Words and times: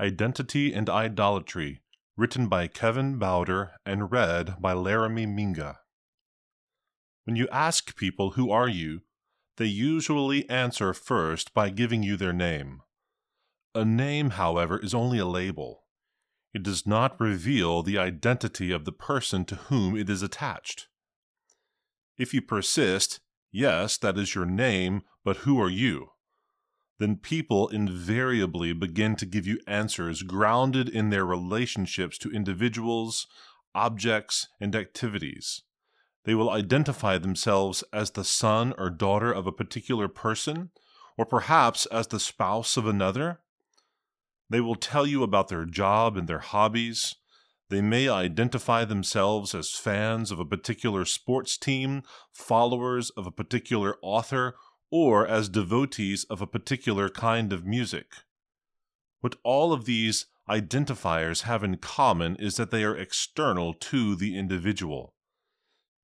Identity 0.00 0.72
and 0.72 0.88
Idolatry, 0.88 1.82
written 2.16 2.48
by 2.48 2.66
Kevin 2.66 3.18
Bauder 3.18 3.72
and 3.84 4.10
read 4.10 4.56
by 4.60 4.72
Laramie 4.72 5.26
Minga. 5.26 5.76
When 7.24 7.36
you 7.36 7.46
ask 7.52 7.94
people 7.94 8.32
who 8.32 8.50
are 8.50 8.68
you, 8.68 9.02
they 9.58 9.66
usually 9.66 10.48
answer 10.48 10.94
first 10.94 11.52
by 11.52 11.68
giving 11.70 12.02
you 12.02 12.16
their 12.16 12.32
name. 12.32 12.80
A 13.74 13.84
name, 13.84 14.30
however, 14.30 14.78
is 14.78 14.94
only 14.94 15.18
a 15.18 15.26
label. 15.26 15.84
It 16.54 16.62
does 16.62 16.86
not 16.86 17.20
reveal 17.20 17.82
the 17.82 17.98
identity 17.98 18.72
of 18.72 18.84
the 18.84 18.92
person 18.92 19.44
to 19.46 19.56
whom 19.56 19.96
it 19.96 20.08
is 20.08 20.22
attached. 20.22 20.88
If 22.16 22.32
you 22.32 22.42
persist, 22.42 23.20
yes, 23.50 23.98
that 23.98 24.18
is 24.18 24.34
your 24.34 24.46
name, 24.46 25.02
but 25.22 25.38
who 25.38 25.60
are 25.60 25.70
you? 25.70 26.11
Then 26.98 27.16
people 27.16 27.68
invariably 27.68 28.72
begin 28.72 29.16
to 29.16 29.26
give 29.26 29.46
you 29.46 29.58
answers 29.66 30.22
grounded 30.22 30.88
in 30.88 31.10
their 31.10 31.24
relationships 31.24 32.18
to 32.18 32.30
individuals, 32.30 33.26
objects, 33.74 34.46
and 34.60 34.76
activities. 34.76 35.62
They 36.24 36.34
will 36.34 36.50
identify 36.50 37.18
themselves 37.18 37.82
as 37.92 38.12
the 38.12 38.24
son 38.24 38.74
or 38.78 38.90
daughter 38.90 39.32
of 39.32 39.46
a 39.46 39.52
particular 39.52 40.06
person, 40.06 40.70
or 41.18 41.26
perhaps 41.26 41.86
as 41.86 42.06
the 42.06 42.20
spouse 42.20 42.76
of 42.76 42.86
another. 42.86 43.40
They 44.48 44.60
will 44.60 44.76
tell 44.76 45.06
you 45.06 45.22
about 45.22 45.48
their 45.48 45.64
job 45.64 46.16
and 46.16 46.28
their 46.28 46.38
hobbies. 46.38 47.16
They 47.70 47.80
may 47.80 48.08
identify 48.08 48.84
themselves 48.84 49.54
as 49.54 49.70
fans 49.70 50.30
of 50.30 50.38
a 50.38 50.44
particular 50.44 51.04
sports 51.04 51.56
team, 51.56 52.02
followers 52.30 53.10
of 53.10 53.26
a 53.26 53.30
particular 53.30 53.96
author, 54.02 54.54
or 54.92 55.26
as 55.26 55.48
devotees 55.48 56.24
of 56.24 56.42
a 56.42 56.46
particular 56.46 57.08
kind 57.08 57.50
of 57.50 57.64
music. 57.64 58.12
What 59.22 59.36
all 59.42 59.72
of 59.72 59.86
these 59.86 60.26
identifiers 60.48 61.42
have 61.42 61.64
in 61.64 61.78
common 61.78 62.36
is 62.36 62.56
that 62.56 62.70
they 62.70 62.84
are 62.84 62.96
external 62.96 63.72
to 63.72 64.14
the 64.14 64.36
individual. 64.36 65.14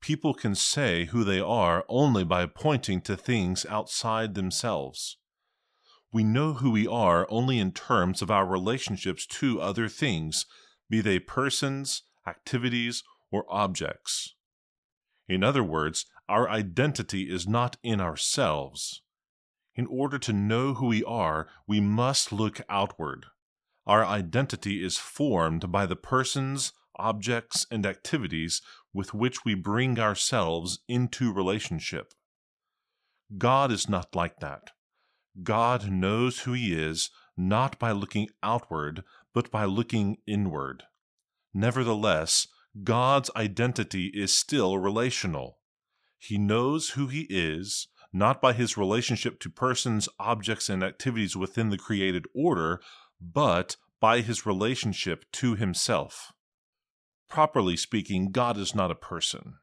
People 0.00 0.32
can 0.32 0.54
say 0.54 1.06
who 1.06 1.22
they 1.22 1.38
are 1.38 1.84
only 1.88 2.24
by 2.24 2.46
pointing 2.46 3.02
to 3.02 3.16
things 3.16 3.66
outside 3.66 4.34
themselves. 4.34 5.18
We 6.10 6.24
know 6.24 6.54
who 6.54 6.70
we 6.70 6.86
are 6.86 7.26
only 7.28 7.58
in 7.58 7.72
terms 7.72 8.22
of 8.22 8.30
our 8.30 8.46
relationships 8.46 9.26
to 9.26 9.60
other 9.60 9.88
things, 9.88 10.46
be 10.88 11.02
they 11.02 11.18
persons, 11.18 12.04
activities, 12.26 13.02
or 13.30 13.44
objects. 13.50 14.34
In 15.28 15.44
other 15.44 15.62
words, 15.62 16.06
our 16.28 16.48
identity 16.48 17.30
is 17.30 17.46
not 17.46 17.76
in 17.82 18.00
ourselves. 18.00 19.02
In 19.74 19.86
order 19.86 20.18
to 20.18 20.32
know 20.32 20.74
who 20.74 20.86
we 20.86 21.04
are, 21.04 21.48
we 21.66 21.80
must 21.80 22.32
look 22.32 22.60
outward. 22.68 23.26
Our 23.86 24.04
identity 24.04 24.84
is 24.84 24.98
formed 24.98 25.72
by 25.72 25.86
the 25.86 25.96
persons, 25.96 26.72
objects, 26.96 27.66
and 27.70 27.86
activities 27.86 28.60
with 28.92 29.14
which 29.14 29.44
we 29.44 29.54
bring 29.54 29.98
ourselves 29.98 30.80
into 30.88 31.32
relationship. 31.32 32.12
God 33.36 33.70
is 33.70 33.88
not 33.88 34.14
like 34.14 34.40
that. 34.40 34.72
God 35.42 35.90
knows 35.90 36.40
who 36.40 36.52
He 36.54 36.72
is 36.72 37.10
not 37.36 37.78
by 37.78 37.92
looking 37.92 38.28
outward, 38.42 39.04
but 39.32 39.50
by 39.50 39.64
looking 39.64 40.18
inward. 40.26 40.82
Nevertheless, 41.54 42.48
God's 42.82 43.30
identity 43.36 44.06
is 44.08 44.34
still 44.34 44.78
relational. 44.78 45.57
He 46.18 46.36
knows 46.36 46.90
who 46.90 47.06
he 47.06 47.26
is, 47.30 47.88
not 48.12 48.40
by 48.40 48.52
his 48.52 48.76
relationship 48.76 49.38
to 49.40 49.50
persons, 49.50 50.08
objects, 50.18 50.68
and 50.68 50.82
activities 50.82 51.36
within 51.36 51.70
the 51.70 51.78
created 51.78 52.24
order, 52.34 52.80
but 53.20 53.76
by 54.00 54.20
his 54.20 54.46
relationship 54.46 55.24
to 55.32 55.54
himself. 55.54 56.32
Properly 57.28 57.76
speaking, 57.76 58.30
God 58.30 58.56
is 58.56 58.74
not 58.74 58.90
a 58.90 58.96
person. 58.96 59.54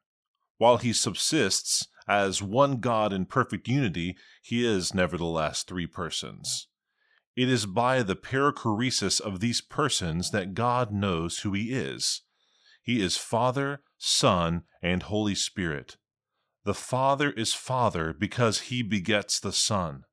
While 0.58 0.78
he 0.78 0.94
subsists 0.94 1.88
as 2.08 2.42
one 2.42 2.78
God 2.80 3.12
in 3.12 3.26
perfect 3.26 3.68
unity, 3.68 4.16
he 4.42 4.66
is 4.66 4.94
nevertheless 4.94 5.64
three 5.64 5.88
persons. 5.88 6.68
It 7.36 7.50
is 7.50 7.66
by 7.66 8.02
the 8.04 8.16
perichoresis 8.16 9.20
of 9.20 9.40
these 9.40 9.60
persons 9.60 10.32
that 10.32 10.54
God 10.54 10.92
knows 10.94 11.40
who 11.40 11.52
he 11.54 11.74
is. 11.74 12.22
He 12.82 13.02
is 13.02 13.18
Father, 13.18 13.82
Son, 13.98 14.64
and 14.82 15.04
Holy 15.04 15.36
Spirit. 15.36 15.98
The 16.66 16.74
Father 16.74 17.32
is 17.32 17.54
Father 17.54 18.12
because 18.12 18.60
he 18.72 18.82
begets 18.82 19.40
the 19.40 19.54
Son. 19.54 20.04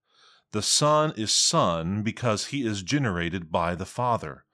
The 0.53 0.63
Son 0.63 1.13
is 1.17 1.33
Son 1.33 2.03
because 2.03 2.47
he 2.47 2.67
is 2.67 2.83
generated 2.83 3.51
by 3.51 3.75
the 3.75 3.87
Father. 3.87 4.45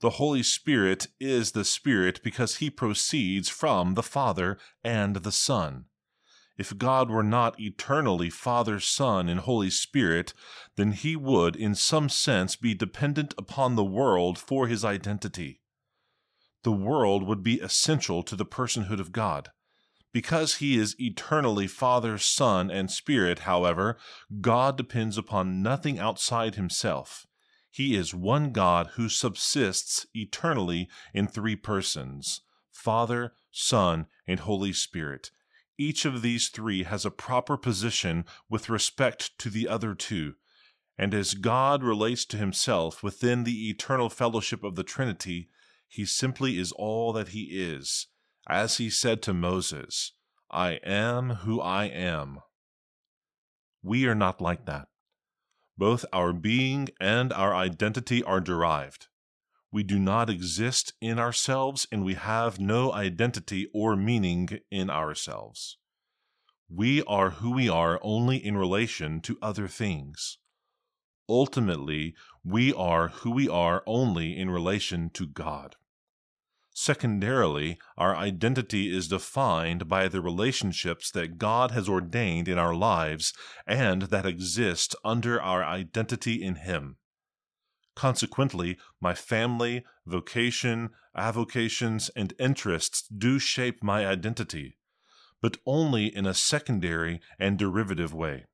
The 0.00 0.10
Holy 0.10 0.42
Spirit 0.42 1.08
is 1.18 1.52
the 1.52 1.64
Spirit 1.64 2.20
because 2.22 2.56
he 2.56 2.70
proceeds 2.70 3.48
from 3.48 3.94
the 3.94 4.02
Father 4.02 4.58
and 4.82 5.16
the 5.16 5.32
Son. 5.32 5.86
If 6.56 6.78
God 6.78 7.10
were 7.10 7.24
not 7.24 7.58
eternally 7.60 8.30
Father, 8.30 8.80
Son, 8.80 9.28
and 9.28 9.40
Holy 9.40 9.70
Spirit, 9.70 10.32
then 10.76 10.92
he 10.92 11.16
would, 11.16 11.56
in 11.56 11.74
some 11.74 12.08
sense, 12.08 12.56
be 12.56 12.74
dependent 12.74 13.34
upon 13.36 13.74
the 13.74 13.84
world 13.84 14.38
for 14.38 14.68
his 14.68 14.84
identity 14.84 15.60
the 16.62 16.72
world 16.72 17.22
would 17.26 17.42
be 17.42 17.60
essential 17.60 18.22
to 18.22 18.36
the 18.36 18.44
personhood 18.44 19.00
of 19.00 19.12
God. 19.12 19.50
Because 20.12 20.56
he 20.56 20.76
is 20.76 20.96
eternally 21.00 21.66
Father, 21.68 22.18
Son, 22.18 22.70
and 22.70 22.90
Spirit, 22.90 23.40
however, 23.40 23.96
God 24.40 24.76
depends 24.76 25.16
upon 25.16 25.62
nothing 25.62 25.98
outside 25.98 26.56
himself. 26.56 27.26
He 27.70 27.94
is 27.94 28.12
one 28.12 28.50
God 28.50 28.90
who 28.94 29.08
subsists 29.08 30.06
eternally 30.12 30.88
in 31.14 31.28
three 31.28 31.56
persons 31.56 32.42
Father, 32.72 33.34
Son, 33.52 34.06
and 34.26 34.40
Holy 34.40 34.72
Spirit. 34.72 35.30
Each 35.78 36.04
of 36.04 36.22
these 36.22 36.48
three 36.48 36.82
has 36.82 37.04
a 37.04 37.10
proper 37.10 37.56
position 37.56 38.24
with 38.48 38.68
respect 38.68 39.38
to 39.38 39.48
the 39.48 39.68
other 39.68 39.94
two. 39.94 40.34
And 40.98 41.14
as 41.14 41.34
God 41.34 41.82
relates 41.82 42.26
to 42.26 42.36
himself 42.36 43.02
within 43.02 43.44
the 43.44 43.70
eternal 43.70 44.10
fellowship 44.10 44.64
of 44.64 44.74
the 44.74 44.82
Trinity, 44.82 45.48
he 45.88 46.04
simply 46.04 46.58
is 46.58 46.72
all 46.72 47.12
that 47.14 47.28
he 47.28 47.44
is, 47.44 48.08
as 48.50 48.78
he 48.78 48.90
said 48.90 49.22
to 49.22 49.32
Moses, 49.32 50.12
I 50.50 50.72
am 50.84 51.30
who 51.46 51.60
I 51.60 51.84
am. 51.84 52.40
We 53.82 54.06
are 54.06 54.14
not 54.14 54.40
like 54.40 54.66
that. 54.66 54.88
Both 55.78 56.04
our 56.12 56.32
being 56.32 56.88
and 57.00 57.32
our 57.32 57.54
identity 57.54 58.22
are 58.24 58.40
derived. 58.40 59.06
We 59.72 59.84
do 59.84 59.98
not 59.98 60.28
exist 60.28 60.94
in 61.00 61.18
ourselves, 61.20 61.86
and 61.92 62.04
we 62.04 62.14
have 62.14 62.58
no 62.58 62.92
identity 62.92 63.68
or 63.72 63.94
meaning 63.94 64.58
in 64.70 64.90
ourselves. 64.90 65.78
We 66.68 67.02
are 67.04 67.30
who 67.30 67.52
we 67.52 67.68
are 67.68 68.00
only 68.02 68.44
in 68.44 68.56
relation 68.56 69.20
to 69.22 69.38
other 69.40 69.68
things. 69.68 70.38
Ultimately, 71.28 72.14
we 72.44 72.72
are 72.72 73.08
who 73.08 73.30
we 73.30 73.48
are 73.48 73.84
only 73.86 74.36
in 74.36 74.50
relation 74.50 75.08
to 75.10 75.26
God. 75.26 75.76
Secondarily, 76.82 77.78
our 77.98 78.16
identity 78.16 78.90
is 78.90 79.08
defined 79.08 79.86
by 79.86 80.08
the 80.08 80.22
relationships 80.22 81.10
that 81.10 81.36
God 81.36 81.72
has 81.72 81.90
ordained 81.90 82.48
in 82.48 82.56
our 82.56 82.74
lives 82.74 83.34
and 83.66 84.04
that 84.04 84.24
exist 84.24 84.96
under 85.04 85.38
our 85.42 85.62
identity 85.62 86.42
in 86.42 86.54
Him. 86.54 86.96
Consequently, 87.94 88.78
my 88.98 89.12
family, 89.12 89.84
vocation, 90.06 90.88
avocations, 91.14 92.08
and 92.16 92.32
interests 92.38 93.06
do 93.08 93.38
shape 93.38 93.82
my 93.82 94.06
identity, 94.06 94.78
but 95.42 95.58
only 95.66 96.06
in 96.06 96.24
a 96.24 96.32
secondary 96.32 97.20
and 97.38 97.58
derivative 97.58 98.14
way. 98.14 98.46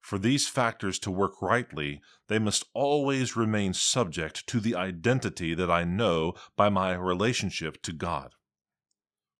For 0.00 0.18
these 0.18 0.48
factors 0.48 0.98
to 1.00 1.10
work 1.10 1.42
rightly, 1.42 2.00
they 2.28 2.38
must 2.38 2.64
always 2.74 3.36
remain 3.36 3.74
subject 3.74 4.46
to 4.48 4.58
the 4.58 4.74
identity 4.74 5.54
that 5.54 5.70
I 5.70 5.84
know 5.84 6.34
by 6.56 6.68
my 6.68 6.94
relationship 6.94 7.82
to 7.82 7.92
God. 7.92 8.34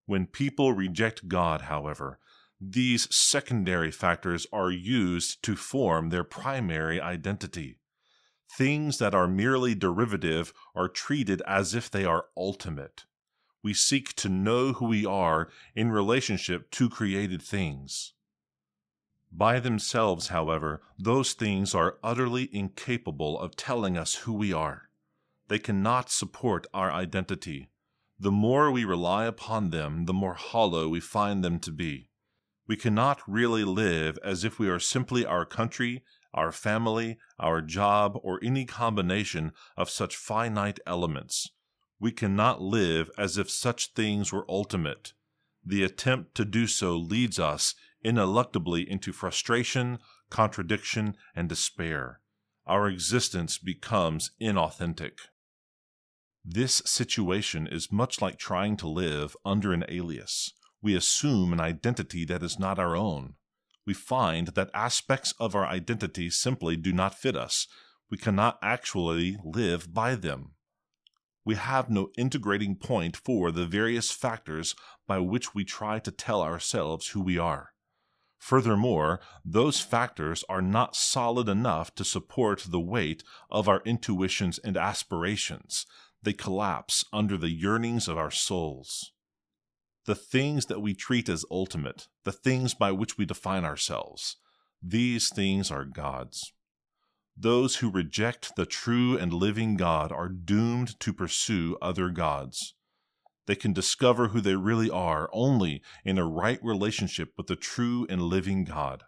When 0.07 0.27
people 0.27 0.73
reject 0.73 1.29
God, 1.29 1.63
however, 1.63 2.19
these 2.61 3.15
secondary 3.15 3.91
factors 3.91 4.47
are 4.53 4.71
used 4.71 5.43
to 5.45 5.57
form 5.57 6.11
their 6.11 6.25
primary 6.25 7.01
identity. 7.01 7.79
Things 8.59 8.99
that 8.99 9.15
are 9.15 9.29
merely 9.29 9.75
derivative 9.75 10.53
are 10.75 10.89
treated 10.89 11.41
as 11.47 11.75
if 11.75 11.91
they 11.91 12.05
are 12.05 12.27
ultimate. 12.37 13.07
We 13.63 13.73
seek 13.73 14.15
to 14.17 14.29
know 14.29 14.73
who 14.75 14.87
we 14.87 15.07
are 15.07 15.49
in 15.75 15.91
relationship 15.91 16.71
to 16.73 16.91
created 16.91 17.41
things. 17.41 18.13
By 19.33 19.61
themselves, 19.61 20.29
however, 20.29 20.83
those 20.99 21.33
things 21.33 21.75
are 21.75 21.99
utterly 22.03 22.49
incapable 22.53 23.39
of 23.39 23.57
telling 23.57 23.97
us 23.97 24.15
who 24.17 24.33
we 24.33 24.53
are. 24.53 24.91
They 25.49 25.59
cannot 25.59 26.11
support 26.11 26.67
our 26.75 26.91
identity. 26.91 27.71
The 28.19 28.33
more 28.33 28.71
we 28.71 28.85
rely 28.85 29.25
upon 29.25 29.71
them, 29.71 30.05
the 30.07 30.13
more 30.13 30.35
hollow 30.35 30.89
we 30.89 31.01
find 31.01 31.43
them 31.43 31.59
to 31.61 31.73
be. 31.73 32.09
We 32.67 32.77
cannot 32.77 33.21
really 33.27 33.65
live 33.65 34.19
as 34.23 34.45
if 34.45 34.59
we 34.59 34.69
are 34.69 34.79
simply 34.79 35.25
our 35.25 35.45
country, 35.45 36.05
our 36.35 36.53
family, 36.53 37.19
our 37.39 37.63
job, 37.63 38.19
or 38.23 38.39
any 38.43 38.65
combination 38.65 39.53
of 39.77 39.91
such 39.91 40.17
finite 40.17 40.79
elements. 40.87 41.51
We 41.99 42.13
cannot 42.13 42.61
live 42.61 43.11
as 43.19 43.39
if 43.39 43.51
such 43.51 43.93
things 43.95 44.33
were 44.33 44.47
ultimate. 44.49 45.15
The 45.65 45.85
attempt 45.85 46.35
to 46.37 46.45
do 46.45 46.67
so 46.67 46.97
leads 46.97 47.39
us 47.39 47.75
ineluctably 48.05 48.87
into 48.87 49.13
frustration, 49.13 49.99
contradiction, 50.31 51.17
and 51.35 51.49
despair. 51.49 52.21
Our 52.67 52.89
existence 52.89 53.59
becomes 53.59 54.31
inauthentic. 54.41 55.19
This 56.45 56.83
situation 56.87 57.67
is 57.67 57.93
much 57.93 58.23
like 58.23 58.39
trying 58.39 58.77
to 58.79 58.89
live 58.89 59.37
under 59.45 59.73
an 59.73 59.85
alias. 59.89 60.53
We 60.81 60.95
assume 60.95 61.53
an 61.53 61.61
identity 61.61 62.25
that 62.25 62.43
is 62.43 62.59
not 62.59 62.79
our 62.79 62.97
own. 62.97 63.35
We 63.87 63.93
find 63.93 64.49
that 64.49 64.71
aspects 64.73 65.35
of 65.39 65.55
our 65.55 65.67
identity 65.67 66.31
simply 66.31 66.77
do 66.77 66.93
not 66.93 67.15
fit 67.15 67.37
us. 67.37 67.67
We 68.11 68.17
cannot 68.17 68.59
actually 68.63 69.37
live 69.45 69.93
by 69.93 70.15
them. 70.15 70.53
We 71.51 71.57
have 71.57 71.91
no 71.91 72.13
integrating 72.17 72.77
point 72.77 73.17
for 73.17 73.51
the 73.51 73.67
various 73.67 74.13
factors 74.13 74.77
by 75.09 75.19
which 75.19 75.53
we 75.53 75.65
try 75.65 75.99
to 75.99 76.13
tell 76.13 76.43
ourselves 76.43 77.09
who 77.09 77.21
we 77.21 77.39
are. 77.39 77.71
Furthermore, 78.39 79.19
those 79.45 79.81
factors 79.81 80.45
are 80.49 80.63
not 80.63 80.95
solid 80.95 81.49
enough 81.49 81.93
to 81.97 82.05
support 82.05 82.67
the 82.69 82.79
weight 82.79 83.25
of 83.51 83.69
our 83.69 83.83
intuitions 83.85 84.61
and 84.61 84.77
aspirations. 84.77 85.87
They 86.23 86.35
collapse 86.35 87.05
under 87.13 87.37
the 87.37 87.51
yearnings 87.51 88.07
of 88.07 88.17
our 88.17 88.31
souls. 88.31 89.11
The 90.05 90.15
things 90.15 90.67
that 90.67 90.81
we 90.81 90.95
treat 90.95 91.29
as 91.29 91.45
ultimate, 91.51 92.07
the 92.23 92.31
things 92.31 92.75
by 92.75 92.93
which 92.93 93.19
we 93.19 93.25
define 93.25 93.65
ourselves, 93.65 94.37
these 94.81 95.29
things 95.29 95.69
are 95.73 95.85
God's. 95.85 96.53
Those 97.43 97.77
who 97.77 97.91
reject 97.91 98.55
the 98.57 98.67
true 98.67 99.17
and 99.17 99.33
living 99.33 99.79
God 99.79 100.13
are 100.13 100.29
doomed 100.29 101.01
to 101.01 101.15
pursue 101.15 101.79
other 101.81 102.11
gods. 102.11 102.75
They 103.47 103.57
can 103.57 103.73
discover 103.73 104.29
who 104.29 104.43
they 104.43 104.57
really 104.57 104.91
are 104.91 105.31
only 105.33 105.83
in 106.05 106.19
a 106.19 106.29
right 106.29 106.59
relationship 106.63 107.33
with 107.39 107.47
the 107.47 107.57
true 107.57 108.07
and 108.11 108.21
living 108.21 108.65
God. 108.65 109.05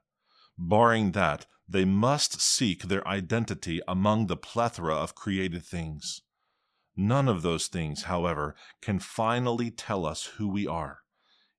Barring 0.56 1.12
that, 1.12 1.44
they 1.68 1.84
must 1.84 2.40
seek 2.40 2.84
their 2.84 3.06
identity 3.06 3.82
among 3.86 4.28
the 4.28 4.36
plethora 4.38 4.94
of 4.94 5.14
created 5.14 5.62
things. 5.62 6.22
None 6.96 7.28
of 7.28 7.42
those 7.42 7.66
things, 7.66 8.04
however, 8.04 8.56
can 8.80 8.98
finally 8.98 9.70
tell 9.70 10.06
us 10.06 10.24
who 10.38 10.48
we 10.48 10.66
are. 10.66 11.00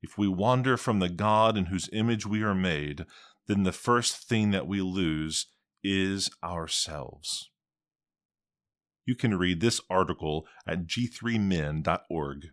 If 0.01 0.17
we 0.17 0.27
wander 0.27 0.77
from 0.77 0.97
the 0.97 1.09
God 1.09 1.55
in 1.55 1.65
whose 1.65 1.87
image 1.93 2.25
we 2.25 2.41
are 2.41 2.55
made, 2.55 3.05
then 3.45 3.61
the 3.61 3.71
first 3.71 4.27
thing 4.27 4.49
that 4.51 4.65
we 4.65 4.81
lose 4.81 5.45
is 5.83 6.29
ourselves. 6.43 7.49
You 9.05 9.15
can 9.15 9.37
read 9.37 9.59
this 9.59 9.81
article 9.89 10.47
at 10.65 10.87
g3min.org. 10.87 12.47